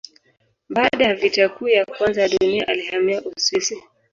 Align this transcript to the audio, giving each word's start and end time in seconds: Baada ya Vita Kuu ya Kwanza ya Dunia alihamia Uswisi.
Baada 0.69 1.05
ya 1.05 1.15
Vita 1.15 1.49
Kuu 1.49 1.67
ya 1.67 1.85
Kwanza 1.85 2.21
ya 2.21 2.29
Dunia 2.29 2.67
alihamia 2.67 3.21
Uswisi. 3.21 3.83